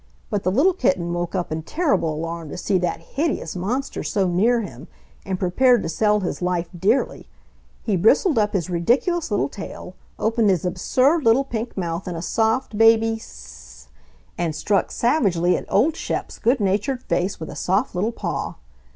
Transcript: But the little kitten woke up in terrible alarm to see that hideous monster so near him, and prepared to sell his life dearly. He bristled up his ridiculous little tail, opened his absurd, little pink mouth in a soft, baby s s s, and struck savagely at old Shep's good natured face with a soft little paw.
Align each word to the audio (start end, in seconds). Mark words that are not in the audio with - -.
But 0.31 0.41
the 0.41 0.51
little 0.51 0.73
kitten 0.73 1.13
woke 1.13 1.35
up 1.35 1.51
in 1.51 1.61
terrible 1.61 2.11
alarm 2.15 2.49
to 2.49 2.57
see 2.57 2.79
that 2.79 3.01
hideous 3.01 3.55
monster 3.55 4.01
so 4.01 4.27
near 4.27 4.61
him, 4.61 4.87
and 5.27 5.37
prepared 5.37 5.83
to 5.83 5.89
sell 5.89 6.21
his 6.21 6.41
life 6.41 6.67
dearly. 6.75 7.27
He 7.83 7.95
bristled 7.95 8.39
up 8.39 8.53
his 8.53 8.67
ridiculous 8.67 9.29
little 9.29 9.47
tail, 9.47 9.93
opened 10.17 10.49
his 10.49 10.65
absurd, 10.65 11.23
little 11.23 11.43
pink 11.43 11.77
mouth 11.77 12.07
in 12.07 12.15
a 12.15 12.21
soft, 12.23 12.79
baby 12.79 13.13
s 13.17 13.19
s 13.19 13.23
s, 13.27 13.87
and 14.39 14.55
struck 14.55 14.91
savagely 14.91 15.55
at 15.55 15.71
old 15.71 15.95
Shep's 15.95 16.39
good 16.39 16.59
natured 16.59 17.03
face 17.03 17.39
with 17.39 17.51
a 17.51 17.55
soft 17.55 17.93
little 17.93 18.11
paw. 18.11 18.55